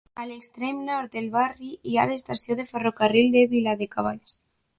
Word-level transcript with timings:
A 0.21 0.23
l'extrem 0.27 0.77
nord 0.87 1.13
del 1.17 1.27
barri 1.35 1.69
hi 1.91 1.99
ha 1.99 2.07
l'estació 2.13 2.57
de 2.61 2.67
ferrocarril 2.73 3.31
de 3.37 3.45
Viladecavalls. 3.53 4.37